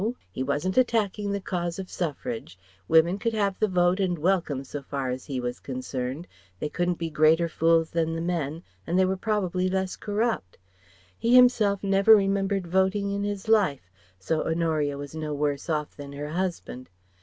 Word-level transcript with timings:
He 0.31 0.41
wasn't 0.41 0.79
attacking 0.79 1.31
the 1.31 1.39
cause 1.39 1.77
of 1.77 1.91
Suffrage. 1.91 2.57
Women 2.87 3.19
could 3.19 3.35
have 3.35 3.59
the 3.59 3.67
vote 3.67 3.99
and 3.99 4.17
welcome 4.17 4.63
so 4.63 4.81
far 4.81 5.11
as 5.11 5.25
he 5.25 5.39
was 5.39 5.59
concerned: 5.59 6.25
they 6.59 6.69
couldn't 6.69 6.97
be 6.97 7.11
greater 7.11 7.47
fools 7.47 7.91
than 7.91 8.15
the 8.15 8.19
men, 8.21 8.63
and 8.87 8.97
they 8.97 9.05
were 9.05 9.15
probably 9.15 9.69
less 9.69 9.95
corrupt. 9.95 10.57
He 11.19 11.35
himself 11.35 11.83
never 11.83 12.15
remembered 12.15 12.65
voting 12.65 13.11
in 13.11 13.23
his 13.23 13.47
life, 13.47 13.91
so 14.17 14.41
Honoria 14.43 14.97
was 14.97 15.13
no 15.13 15.35
worse 15.35 15.69
off 15.69 15.95
than 15.95 16.13
her 16.13 16.29
husband. 16.29 16.89